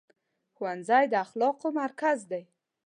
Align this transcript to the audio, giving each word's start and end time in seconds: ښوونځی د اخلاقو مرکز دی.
ښوونځی 0.55 1.03
د 1.09 1.13
اخلاقو 1.25 1.67
مرکز 1.81 2.19
دی. 2.31 2.43